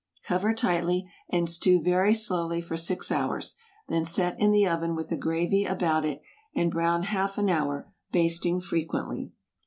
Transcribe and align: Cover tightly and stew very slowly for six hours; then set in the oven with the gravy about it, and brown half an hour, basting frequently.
Cover 0.23 0.55
tightly 0.55 1.07
and 1.29 1.47
stew 1.47 1.79
very 1.79 2.15
slowly 2.15 2.59
for 2.59 2.75
six 2.75 3.11
hours; 3.11 3.55
then 3.87 4.03
set 4.03 4.35
in 4.39 4.49
the 4.49 4.67
oven 4.67 4.95
with 4.95 5.09
the 5.09 5.15
gravy 5.15 5.63
about 5.63 6.05
it, 6.05 6.23
and 6.55 6.71
brown 6.71 7.03
half 7.03 7.37
an 7.37 7.51
hour, 7.51 7.87
basting 8.11 8.61
frequently. 8.61 9.31